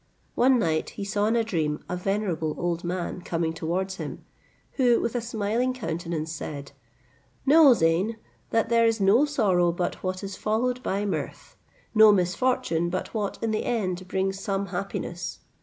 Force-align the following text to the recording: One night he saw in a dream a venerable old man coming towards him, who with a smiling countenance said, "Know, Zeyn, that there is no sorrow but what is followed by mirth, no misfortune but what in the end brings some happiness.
One 0.33 0.57
night 0.57 0.89
he 0.97 1.05
saw 1.05 1.27
in 1.27 1.35
a 1.35 1.43
dream 1.43 1.83
a 1.87 1.95
venerable 1.95 2.55
old 2.57 2.83
man 2.83 3.21
coming 3.21 3.53
towards 3.53 3.97
him, 3.97 4.25
who 4.71 4.99
with 4.99 5.13
a 5.13 5.21
smiling 5.21 5.75
countenance 5.75 6.31
said, 6.31 6.71
"Know, 7.45 7.75
Zeyn, 7.75 8.15
that 8.49 8.69
there 8.69 8.87
is 8.87 8.99
no 8.99 9.25
sorrow 9.25 9.71
but 9.71 10.01
what 10.01 10.23
is 10.23 10.35
followed 10.35 10.81
by 10.81 11.05
mirth, 11.05 11.55
no 11.93 12.11
misfortune 12.11 12.89
but 12.89 13.13
what 13.13 13.37
in 13.43 13.51
the 13.51 13.63
end 13.63 14.07
brings 14.07 14.39
some 14.39 14.65
happiness. 14.73 15.37